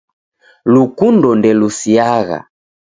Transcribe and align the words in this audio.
Lukundo 0.73 1.27
ndelusiagha. 1.39 2.39